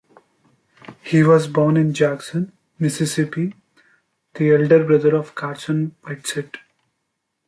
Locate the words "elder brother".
4.55-5.15